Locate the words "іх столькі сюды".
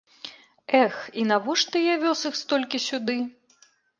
2.31-3.19